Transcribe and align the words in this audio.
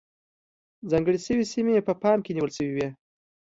ځانګړې 0.89 1.17
شوې 1.25 1.45
سیمې 1.53 1.85
په 1.87 1.93
پام 2.01 2.17
کې 2.25 2.31
نیول 2.35 2.51
شوې 2.57 2.73
وې. 2.75 2.87